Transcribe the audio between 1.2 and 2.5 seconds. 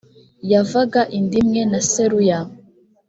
imwe na seruya